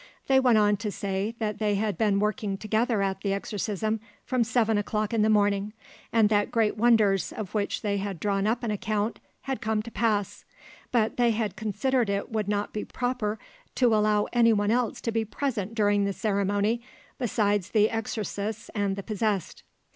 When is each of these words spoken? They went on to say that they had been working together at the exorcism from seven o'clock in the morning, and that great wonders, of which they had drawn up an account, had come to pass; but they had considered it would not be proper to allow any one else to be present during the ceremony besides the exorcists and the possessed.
They 0.25 0.39
went 0.39 0.57
on 0.57 0.77
to 0.77 0.91
say 0.91 1.35
that 1.37 1.59
they 1.59 1.75
had 1.75 1.95
been 1.95 2.17
working 2.17 2.57
together 2.57 3.03
at 3.03 3.21
the 3.21 3.33
exorcism 3.33 3.99
from 4.25 4.43
seven 4.43 4.79
o'clock 4.79 5.13
in 5.13 5.21
the 5.21 5.29
morning, 5.29 5.73
and 6.11 6.27
that 6.29 6.49
great 6.49 6.75
wonders, 6.75 7.31
of 7.31 7.53
which 7.53 7.83
they 7.83 7.97
had 7.97 8.19
drawn 8.19 8.47
up 8.47 8.63
an 8.63 8.71
account, 8.71 9.19
had 9.41 9.61
come 9.61 9.83
to 9.83 9.91
pass; 9.91 10.43
but 10.91 11.17
they 11.17 11.29
had 11.29 11.55
considered 11.55 12.09
it 12.09 12.31
would 12.31 12.47
not 12.47 12.73
be 12.73 12.83
proper 12.83 13.37
to 13.75 13.93
allow 13.93 14.25
any 14.33 14.53
one 14.53 14.71
else 14.71 15.01
to 15.01 15.11
be 15.11 15.23
present 15.23 15.75
during 15.75 16.05
the 16.05 16.13
ceremony 16.13 16.81
besides 17.19 17.69
the 17.69 17.87
exorcists 17.91 18.69
and 18.73 18.95
the 18.95 19.03
possessed. 19.03 19.61